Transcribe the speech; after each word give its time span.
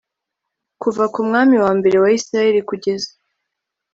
kuva 0.81 1.03
ku 1.13 1.19
mwami 1.27 1.55
wa 1.63 1.71
mbere 1.79 1.97
wa 2.03 2.09
isirayeli 2.17 2.61
kugeza 2.69 3.09